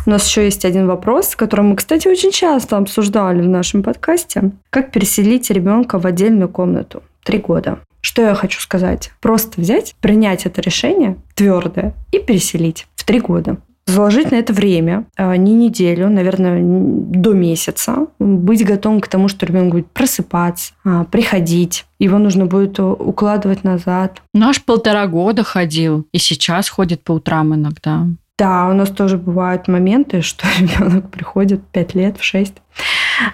[0.07, 4.53] У нас еще есть один вопрос, который мы, кстати, очень часто обсуждали в нашем подкасте.
[4.71, 7.03] Как переселить ребенка в отдельную комнату?
[7.23, 7.81] Три года.
[8.01, 9.13] Что я хочу сказать?
[9.21, 13.59] Просто взять, принять это решение твердое и переселить в три года
[13.91, 19.47] заложить на это время, а, не неделю, наверное, до месяца, быть готовым к тому, что
[19.47, 24.23] ребенок будет просыпаться, а, приходить, его нужно будет укладывать назад.
[24.33, 28.07] Наш полтора года ходил, и сейчас ходит по утрам иногда.
[28.41, 32.55] Да, у нас тоже бывают моменты, что ребенок приходит в 5 лет, в 6.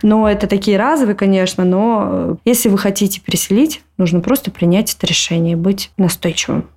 [0.03, 5.07] Но это такие разовые, конечно, но э, если вы хотите переселить, нужно просто принять это
[5.07, 6.69] решение, быть настойчивым.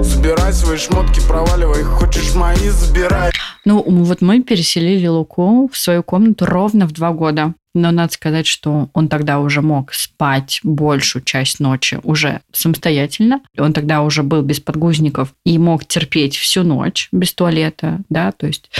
[0.00, 3.32] Забирай свои шмотки, проваливай, хочешь мои, забирай.
[3.64, 7.54] Ну, вот мы переселили Луку в свою комнату ровно в два года.
[7.74, 13.40] Но надо сказать, что он тогда уже мог спать большую часть ночи уже самостоятельно.
[13.56, 18.46] Он тогда уже был без подгузников и мог терпеть всю ночь без туалета, да, то
[18.46, 18.70] есть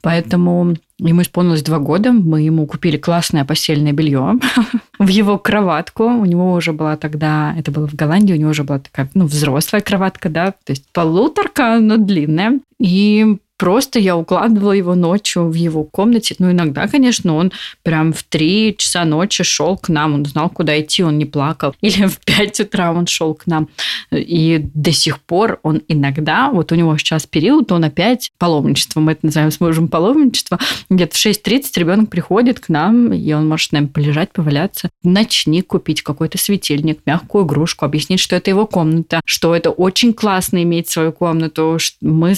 [0.00, 4.34] Поэтому ему исполнилось два года, мы ему купили классное постельное белье
[4.98, 6.04] в его кроватку.
[6.04, 9.26] У него уже была тогда, это было в Голландии, у него уже была такая, ну,
[9.26, 12.60] взрослая кроватка, да, то есть полуторка, но длинная.
[12.78, 16.36] И Просто я укладывала его ночью в его комнате.
[16.38, 20.14] Ну, иногда, конечно, он прям в 3 часа ночи шел к нам.
[20.14, 21.74] Он знал, куда идти, он не плакал.
[21.80, 23.68] Или в 5 утра он шел к нам.
[24.12, 29.12] И до сих пор он иногда, вот у него сейчас период, он опять паломничество, мы
[29.12, 30.58] это называем с мужем паломничество.
[30.88, 34.88] Где-то в 6.30 ребенок приходит к нам, и он может с полежать, поваляться.
[35.02, 40.62] Ночник купить, какой-то светильник, мягкую игрушку, объяснить, что это его комната, что это очень классно
[40.62, 41.78] иметь свою комнату.
[42.00, 42.34] Мы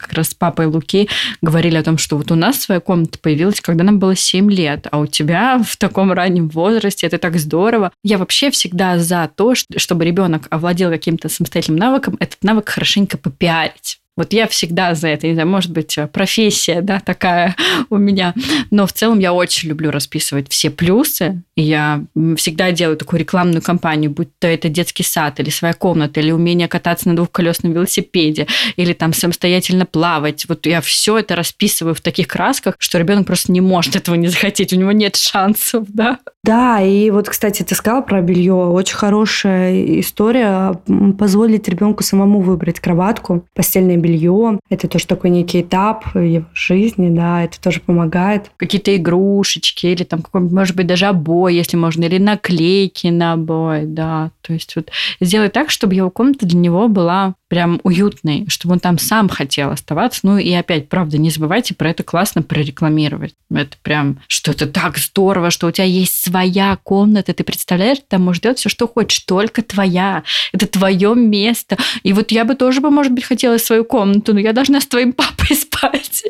[0.00, 1.08] как раз с папой Луки
[1.42, 4.86] говорили о том, что вот у нас своя комната появилась, когда нам было 7 лет,
[4.90, 7.92] а у тебя в таком раннем возрасте, это так здорово.
[8.02, 14.00] Я вообще всегда за то, чтобы ребенок овладел каким-то самостоятельным навыком, этот навык хорошенько попиарить.
[14.20, 15.26] Вот я всегда за это.
[15.26, 17.56] Не знаю, может быть, э, профессия, да, такая
[17.90, 18.34] у меня.
[18.70, 21.42] Но в целом я очень люблю расписывать все плюсы.
[21.60, 22.04] Я
[22.36, 26.68] всегда делаю такую рекламную кампанию, будь то это детский сад, или своя комната, или умение
[26.68, 28.46] кататься на двухколесном велосипеде,
[28.76, 30.46] или там самостоятельно плавать.
[30.48, 34.28] Вот я все это расписываю в таких красках, что ребенок просто не может этого не
[34.28, 34.72] захотеть.
[34.72, 36.18] У него нет шансов, да.
[36.42, 38.54] Да, и вот, кстати, ты сказала про белье.
[38.54, 40.74] Очень хорошая история.
[41.18, 44.58] Позволить ребенку самому выбрать кроватку, постельное белье.
[44.70, 48.50] Это тоже такой некий этап его жизни, да, это тоже помогает.
[48.56, 53.84] Какие-то игрушечки или там какой-нибудь, может быть, даже обои, если можно, или наклейки на обои,
[53.84, 54.30] да.
[54.42, 58.80] То есть вот сделать так, чтобы его комната для него была прям уютный, чтобы он
[58.80, 60.20] там сам хотел оставаться.
[60.22, 63.34] Ну и опять, правда, не забывайте про это классно прорекламировать.
[63.52, 68.58] Это прям что-то так здорово, что у тебя есть своя комната, ты представляешь, там делать
[68.58, 70.22] все, что хочешь, только твоя.
[70.52, 71.76] Это твое место.
[72.02, 74.86] И вот я бы тоже бы, может быть, хотела свою комнату, но я должна с
[74.86, 76.22] твоим папой спать.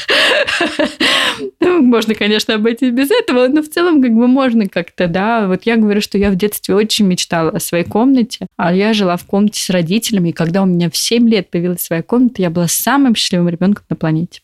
[1.60, 5.46] Можно, конечно, обойтись без этого, но в целом как бы можно как-то, да.
[5.46, 9.16] Вот я говорю, что я в детстве очень мечтала о своей комнате, а я жила
[9.16, 12.50] в комнате с родителями, и когда у меня в 7 лет появилась своя комната, я
[12.50, 14.40] была самым счастливым ребенком на планете.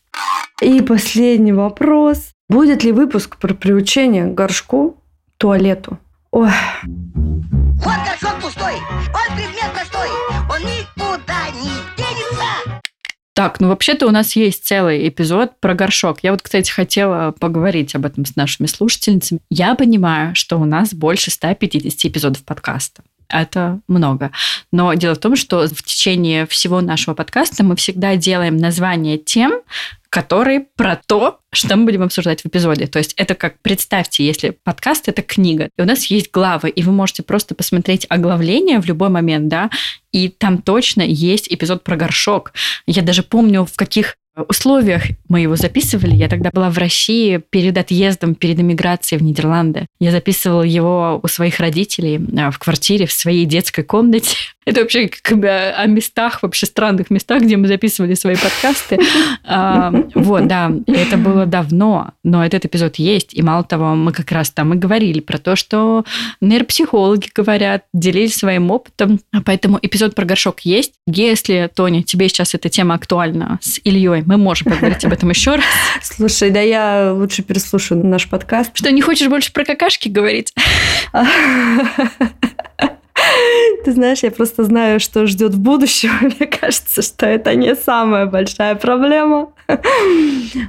[0.61, 2.31] И последний вопрос.
[2.49, 4.97] Будет ли выпуск про приучение к горшку,
[5.37, 5.97] туалету?
[6.31, 6.49] Ой.
[6.83, 10.07] Вот горшок пустой, он предмет простой,
[10.49, 11.90] он никуда не.
[13.41, 16.19] Так, ну вообще-то у нас есть целый эпизод про горшок.
[16.21, 19.39] Я вот, кстати, хотела поговорить об этом с нашими слушательницами.
[19.49, 23.01] Я понимаю, что у нас больше 150 эпизодов подкаста
[23.31, 24.31] это много.
[24.71, 29.61] Но дело в том, что в течение всего нашего подкаста мы всегда делаем название тем,
[30.11, 32.85] которые про то, что мы будем обсуждать в эпизоде.
[32.85, 36.83] То есть это как, представьте, если подкаст– это книга, и у нас есть главы, и
[36.83, 39.69] вы можете просто посмотреть оглавление в любой момент, да,
[40.11, 42.51] и там точно есть эпизод про горшок.
[42.85, 44.17] Я даже помню, в каких
[44.47, 46.15] условиях мы его записывали.
[46.15, 49.87] Я тогда была в России перед отъездом, перед эмиграцией в Нидерланды.
[49.99, 54.35] Я записывала его у своих родителей а, в квартире, в своей детской комнате.
[54.63, 58.99] Это вообще как бы о местах, вообще странных местах, где мы записывали свои подкасты.
[59.43, 63.33] А, вот, да, это было давно, но этот эпизод есть.
[63.33, 66.05] И мало того, мы как раз там и говорили про то, что
[66.41, 69.19] нейропсихологи говорят, делились своим опытом.
[69.45, 70.93] Поэтому эпизод про горшок есть.
[71.07, 75.55] Если, Тоня, тебе сейчас эта тема актуальна с Ильей, мы можем поговорить об этом еще
[75.55, 75.65] раз.
[76.03, 78.71] Слушай, да я лучше переслушаю наш подкаст.
[78.75, 80.53] Что, не хочешь больше про какашки говорить?
[83.85, 86.09] Ты знаешь, я просто знаю, что ждет в будущем.
[86.21, 89.49] Мне кажется, что это не самая большая проблема.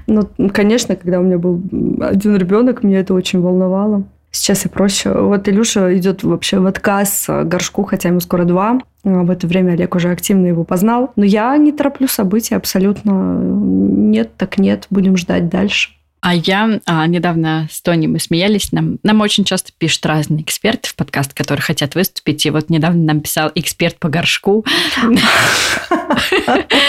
[0.06, 1.60] Ну, конечно, когда у меня был
[2.00, 4.04] один ребенок, меня это очень волновало.
[4.30, 5.12] Сейчас я проще.
[5.12, 8.78] Вот Илюша идет вообще в отказ горшку, хотя ему скоро два.
[9.04, 11.12] В это время Олег уже активно его познал.
[11.16, 13.10] Но я не тороплю события абсолютно.
[13.10, 14.86] Нет, так нет.
[14.90, 15.90] Будем ждать дальше.
[16.22, 18.70] А я а, недавно с Тони мы смеялись.
[18.70, 22.46] Нам, нам очень часто пишут разные эксперты в подкаст, которые хотят выступить.
[22.46, 24.64] И вот недавно нам писал эксперт по горшку.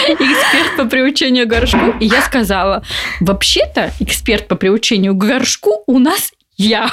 [0.06, 1.96] Эксперт по приучению горшку.
[1.98, 2.84] И я сказала,
[3.18, 6.92] вообще-то эксперт по приучению горшку у нас я.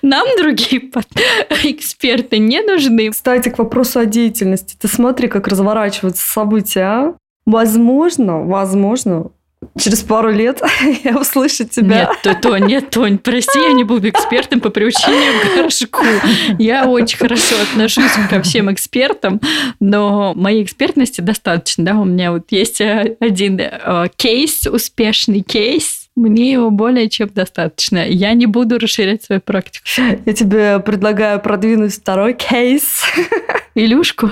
[0.00, 0.90] Нам другие
[1.64, 3.10] эксперты не нужны.
[3.10, 4.74] Кстати, к вопросу о деятельности.
[4.80, 7.14] Ты смотри, как разворачиваются события, а?
[7.44, 9.32] Возможно, возможно,
[9.78, 10.60] через пару лет
[11.04, 12.00] я услышу тебя.
[12.00, 16.04] Нет, то, то, нет, Тонь, прости, я не буду экспертом по приучению к горшку.
[16.58, 19.40] Я очень хорошо отношусь ко всем экспертам,
[19.80, 21.84] но моей экспертности достаточно.
[21.84, 21.94] Да?
[21.94, 28.06] У меня вот есть э, один э, кейс, успешный кейс, мне его более чем достаточно.
[28.06, 29.84] Я не буду расширять свою практику.
[30.26, 33.02] Я тебе предлагаю продвинуть второй кейс.
[33.74, 34.30] Илюшку?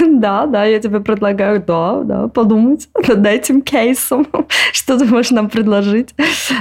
[0.00, 4.26] Да, да, я тебе предлагаю, да, да, подумать над этим кейсом.
[4.72, 6.14] Что ты можешь нам предложить?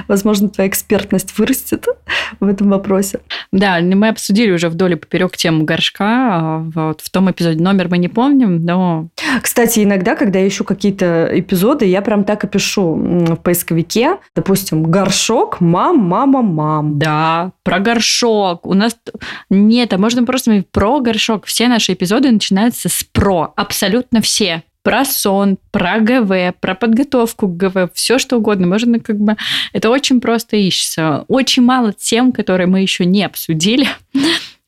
[0.08, 1.86] Возможно, твоя экспертность вырастет
[2.40, 3.20] в этом вопросе.
[3.52, 6.64] Да, мы обсудили уже вдоль и поперек тему горшка.
[6.74, 9.10] Вот в том эпизоде номер мы не помним, но...
[9.42, 14.18] Кстати, иногда, когда я ищу какие-то эпизоды, я прям так и пишу в поисковике.
[14.34, 17.00] Допустим, горшок, мам, мама, мам.
[17.00, 18.66] Да, про горшок.
[18.66, 18.98] У нас
[19.50, 21.46] нет, а можно просто про горшок.
[21.46, 23.54] Все наши эпизоды начинаются с про.
[23.56, 28.68] Абсолютно все про сон, про ГВ, про подготовку к ГВ, все что угодно.
[28.68, 29.38] Можно как бы...
[29.72, 31.24] Это очень просто ищется.
[31.30, 33.88] Очень мало тем, которые мы еще не обсудили.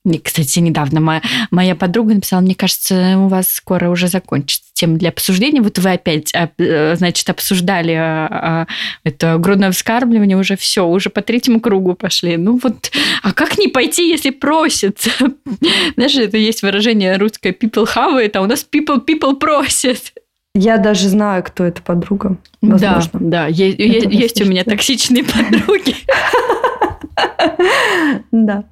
[0.06, 4.98] И, кстати, недавно моя, моя подруга написала, мне кажется, у вас скоро уже закончится тема
[4.98, 5.62] для обсуждения.
[5.62, 8.68] Вот вы опять, э, значит, обсуждали а, а,
[9.04, 12.38] это грудное вскармливание, уже все, уже по третьему кругу пошли.
[12.38, 12.92] Ну вот,
[13.24, 15.00] а как не пойти, если просят?
[15.96, 20.14] Знаешь, это есть выражение русское people have it, а у нас people people просят.
[20.54, 22.38] Я даже знаю, кто эта подруга.
[22.62, 23.10] Возможно.
[23.14, 25.96] Да, да, есть, есть у меня токсичные подруги.
[28.32, 28.66] Да.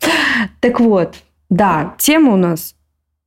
[0.60, 1.16] Так вот,
[1.50, 2.76] да, тема у нас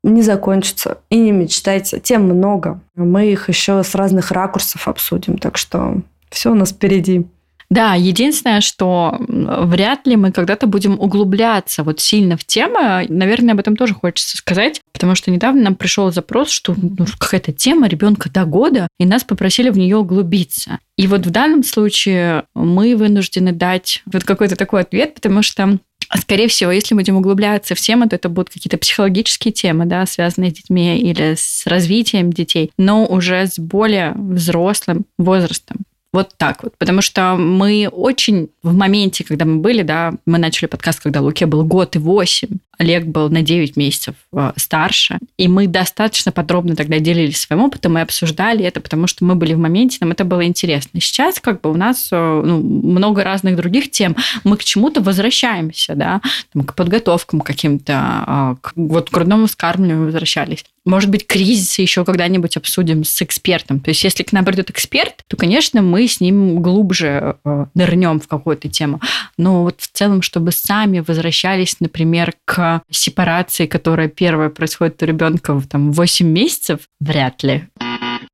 [0.03, 0.99] не закончится.
[1.11, 2.01] И не мечтайте.
[2.01, 2.81] Тем много.
[2.95, 5.37] Мы их еще с разных ракурсов обсудим.
[5.39, 6.01] Так что
[6.31, 7.27] все у нас впереди.
[7.69, 13.05] Да, единственное, что вряд ли мы когда-то будем углубляться вот сильно в тему.
[13.09, 17.53] Наверное, об этом тоже хочется сказать, потому что недавно нам пришел запрос, что ну, какая-то
[17.53, 20.79] тема ребенка до года, и нас попросили в нее углубиться.
[20.97, 25.79] И вот в данном случае мы вынуждены дать вот какой-то такой ответ, потому что
[26.15, 30.53] Скорее всего, если будем углубляться в тему, то это будут какие-то психологические темы, да, связанные
[30.53, 35.79] с детьми или с развитием детей, но уже с более взрослым возрастом.
[36.13, 36.77] Вот так вот.
[36.79, 41.47] Потому что мы очень в моменте, когда мы были, да, мы начали подкаст, когда Луке
[41.47, 46.77] был год и восемь, Олег был на 9 месяцев э, старше, и мы достаточно подробно
[46.77, 50.25] тогда делились своим опытом и обсуждали это, потому что мы были в моменте, нам это
[50.25, 51.01] было интересно.
[51.01, 55.95] Сейчас как бы у нас э, ну, много разных других тем, мы к чему-то возвращаемся,
[55.95, 56.21] да,
[56.53, 60.65] там, к подготовкам каким-то, а, к вот грудному скармливанию возвращались.
[60.85, 63.81] Может быть, кризисы еще когда-нибудь обсудим с экспертом.
[63.81, 68.21] То есть, если к нам придет эксперт, то, конечно, мы с ним глубже э, нырнем
[68.21, 69.01] в какую-то тему.
[69.37, 75.55] Но вот в целом, чтобы сами возвращались, например, к сепарации, которая первая происходит у ребенка
[75.55, 77.65] в там, 8 месяцев, вряд ли.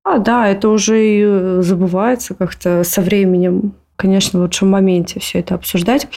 [0.05, 3.75] А, да, это уже и э, забывается как-то со временем.
[3.97, 6.09] Конечно, лучше в моменте все это обсуждать.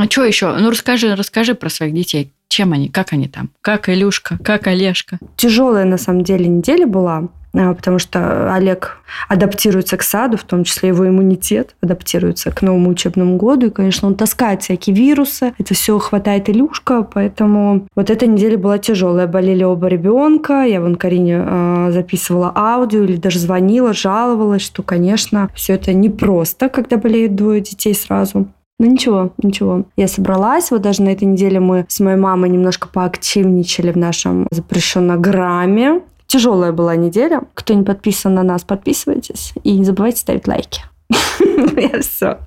[0.00, 0.56] А что еще?
[0.56, 2.32] Ну, расскажи, расскажи про своих детей.
[2.48, 3.50] Чем они, как они там?
[3.60, 5.18] Как Илюшка, как Олежка?
[5.36, 10.90] Тяжелая, на самом деле, неделя была потому что Олег адаптируется к саду, в том числе
[10.90, 15.98] его иммунитет адаптируется к новому учебному году, и, конечно, он таскает всякие вирусы, это все
[15.98, 21.90] хватает Илюшка, поэтому вот эта неделя была тяжелая, болели оба ребенка, я вон Карине э,
[21.92, 27.94] записывала аудио или даже звонила, жаловалась, что, конечно, все это непросто, когда болеют двое детей
[27.94, 28.46] сразу.
[28.80, 29.84] Ну ничего, ничего.
[29.98, 30.70] Я собралась.
[30.70, 36.00] Вот даже на этой неделе мы с моей мамой немножко поактивничали в нашем запрещенограмме.
[36.30, 37.42] Тяжелая была неделя.
[37.54, 39.52] Кто не подписан на нас, подписывайтесь.
[39.64, 40.80] И не забывайте ставить лайки.
[41.10, 42.38] Я все.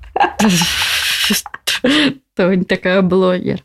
[2.34, 3.62] Тоня такая блогер.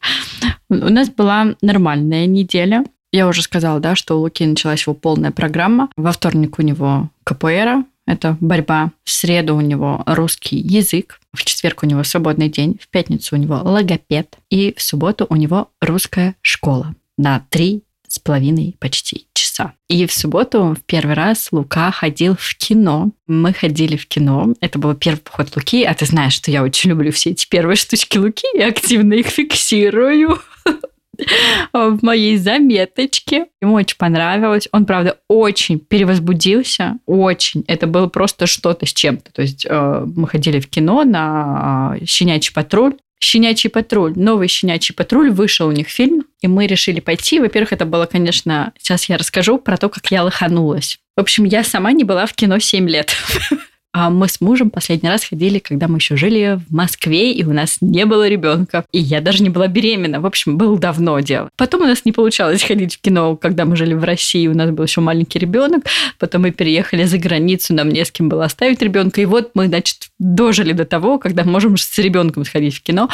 [0.68, 2.85] У нас была нормальная неделя.
[3.12, 5.88] Я уже сказала, да, что у Луки началась его полная программа.
[5.96, 8.90] Во вторник у него КПР, это борьба.
[9.04, 11.20] В среду у него русский язык.
[11.33, 12.76] В четверг у него свободный день.
[12.83, 14.37] В пятницу у него логопед.
[14.50, 19.75] И в субботу у него русская школа на три с половиной почти часа.
[19.88, 23.12] И в субботу в первый раз Лука ходил в кино.
[23.27, 24.55] Мы ходили в кино.
[24.61, 25.85] Это был первый поход Луки.
[25.85, 29.27] А ты знаешь, что я очень люблю все эти первые штучки Луки и активно их
[29.27, 30.38] фиксирую.
[31.73, 33.47] в моей заметочке.
[33.61, 34.68] Ему очень понравилось.
[34.73, 36.99] Он, правда, очень перевозбудился.
[37.07, 37.64] Очень.
[37.66, 39.33] Это было просто что-то с чем-то.
[39.33, 42.94] То есть э, мы ходили в кино на э, «Щенячий патруль».
[43.18, 47.40] «Щенячий патруль», новый «Щенячий патруль», вышел у них фильм, и мы решили пойти.
[47.40, 50.99] Во-первых, это было, конечно, сейчас я расскажу про то, как я лоханулась.
[51.16, 53.14] В общем, я сама не была в кино 7 лет.
[53.93, 57.53] А мы с мужем последний раз ходили, когда мы еще жили в Москве, и у
[57.53, 58.84] нас не было ребенка.
[58.93, 60.20] И я даже не была беременна.
[60.20, 61.49] В общем, было давно дело.
[61.57, 64.70] Потом у нас не получалось ходить в кино, когда мы жили в России, у нас
[64.70, 65.84] был еще маленький ребенок.
[66.18, 69.20] Потом мы переехали за границу, нам не с кем было оставить ребенка.
[69.22, 73.09] И вот мы, значит, дожили до того, когда можем с ребенком сходить в кино.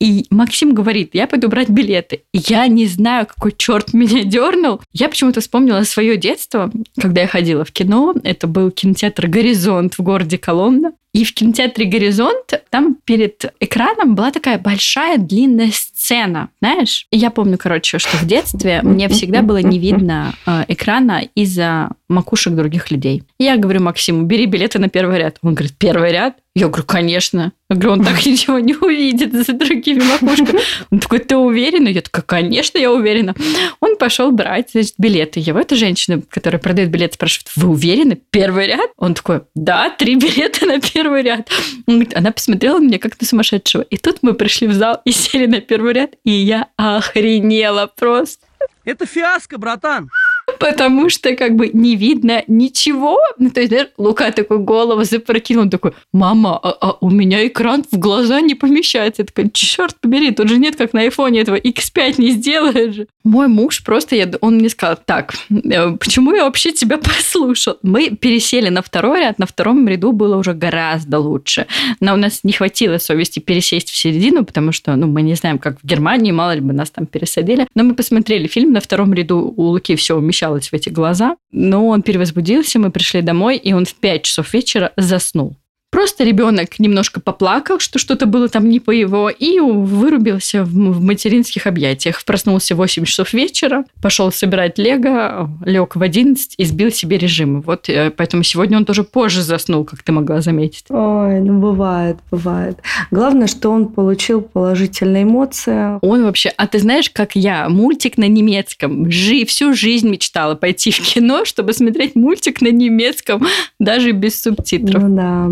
[0.00, 2.22] И Максим говорит, я пойду брать билеты.
[2.32, 4.80] Я не знаю, какой черт меня дернул.
[4.92, 6.70] Я почему-то вспомнила свое детство,
[7.00, 8.14] когда я ходила в кино.
[8.22, 10.92] Это был кинотеатр «Горизонт» в городе Коломна.
[11.14, 17.06] И в кинотеатре «Горизонт» там перед экраном была такая большая длинная сцена, знаешь?
[17.10, 21.90] И я помню, короче, что в детстве мне всегда было не видно э, экрана из-за
[22.08, 23.22] макушек других людей.
[23.38, 25.38] Я говорю Максиму, бери билеты на первый ряд.
[25.42, 26.36] Он говорит, первый ряд?
[26.54, 27.52] Я говорю, конечно.
[27.70, 30.60] Я говорю, он так ничего не увидит за другими макушками.
[30.90, 31.88] Он такой, ты уверена?
[31.88, 33.34] Я такая, конечно, я уверена.
[33.80, 35.38] Он пошел брать, значит, билеты.
[35.40, 38.18] Его эта женщина, которая продает билеты, спрашивает, вы уверены?
[38.30, 38.90] Первый ряд?
[38.96, 41.50] Он такой, да, три билета на первый ряд.
[41.86, 43.82] Он говорит, она посмотрела на меня как на сумасшедшего.
[43.82, 48.46] И тут мы пришли в зал и сели на первый ряд, и я охренела просто.
[48.84, 50.10] Это фиаско, братан
[50.58, 53.18] потому что как бы не видно ничего.
[53.38, 57.84] Ну, то есть, знаешь, Лука такой голову запрокинул, такой, мама, а, а у меня экран
[57.90, 59.22] в глаза не помещается.
[59.22, 63.06] Я такая, черт побери, тут же нет, как на айфоне этого X5 не сделаешь.
[63.24, 67.76] Мой муж просто, я, он мне сказал, так, э, почему я вообще тебя послушал?
[67.82, 71.66] Мы пересели на второй ряд, на втором ряду было уже гораздо лучше.
[72.00, 75.58] Но у нас не хватило совести пересесть в середину, потому что, ну, мы не знаем,
[75.58, 77.66] как в Германии, мало ли бы нас там пересадили.
[77.74, 81.36] Но мы посмотрели фильм на втором ряду, у Луки все умещалось помещалось в эти глаза.
[81.52, 85.56] Но он перевозбудился, мы пришли домой, и он в 5 часов вечера заснул.
[85.90, 91.66] Просто ребенок немножко поплакал, что что-то было там не по его, и вырубился в, материнских
[91.66, 92.22] объятиях.
[92.24, 97.62] Проснулся в 8 часов вечера, пошел собирать лего, лег в 11 и сбил себе режим.
[97.62, 100.84] Вот э, поэтому сегодня он тоже позже заснул, как ты могла заметить.
[100.90, 102.78] Ой, ну бывает, бывает.
[103.10, 105.98] Главное, что он получил положительные эмоции.
[106.04, 106.50] Он вообще...
[106.58, 109.10] А ты знаешь, как я, мультик на немецком.
[109.10, 113.46] Жи, всю жизнь мечтала пойти в кино, чтобы смотреть мультик на немецком,
[113.80, 115.02] даже без субтитров.
[115.02, 115.50] Ну да.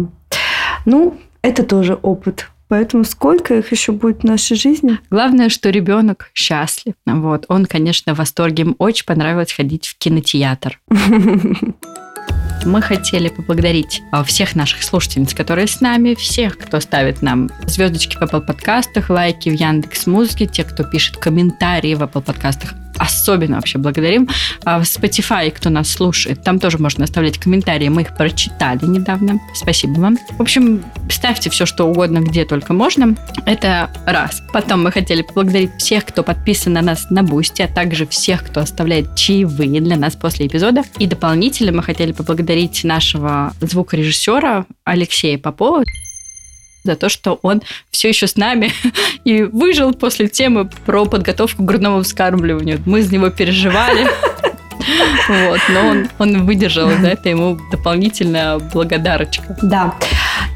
[0.85, 2.49] Ну, это тоже опыт.
[2.69, 4.99] Поэтому сколько их еще будет в нашей жизни?
[5.11, 6.95] Главное, что ребенок счастлив.
[7.07, 7.45] Вот.
[7.49, 8.65] Он, конечно, в восторге.
[8.65, 10.81] Им очень понравилось ходить в кинотеатр.
[12.65, 18.17] Мы хотели поблагодарить а, всех наших слушательниц, которые с нами, всех, кто ставит нам звездочки
[18.17, 23.57] в Apple подкастах, лайки в Яндекс Музыке, те, кто пишет комментарии в Apple подкастах особенно
[23.57, 24.29] вообще благодарим.
[24.65, 27.89] А в Spotify, кто нас слушает, там тоже можно оставлять комментарии.
[27.89, 29.39] Мы их прочитали недавно.
[29.55, 30.19] Спасибо вам.
[30.39, 33.17] В общем, ставьте все, что угодно, где только можно.
[33.47, 34.43] Это раз.
[34.53, 38.61] Потом мы хотели поблагодарить всех, кто подписан на нас на Boosty, а также всех, кто
[38.61, 40.83] оставляет чаевые для нас после эпизода.
[40.99, 45.85] И дополнительно мы хотели поблагодарить нашего звукорежиссера Алексея Попова
[46.87, 48.73] за то, что он все еще с нами
[49.25, 52.81] и выжил после темы про подготовку к грудному вскармливанию.
[52.87, 54.07] Мы за него переживали.
[55.29, 59.59] Вот, но он, он выдержал, за это ему дополнительная благодарочка.
[59.61, 59.95] Да.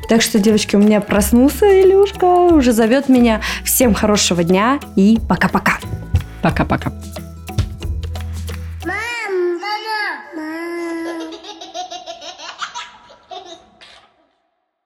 [0.08, 3.40] Так что, девочки, у меня проснулся Илюшка, уже зовет меня.
[3.64, 5.78] Всем хорошего дня и пока-пока.
[6.42, 6.92] Пока-пока.